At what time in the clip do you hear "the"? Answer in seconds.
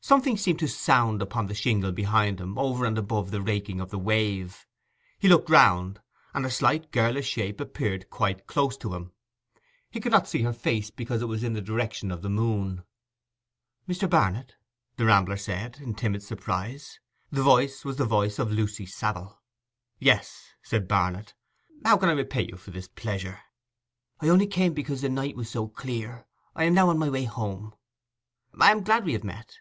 1.48-1.52, 3.32-3.42, 3.90-3.98, 11.54-11.60, 12.22-12.30, 14.96-15.06, 17.32-17.42, 17.96-18.04, 25.02-25.08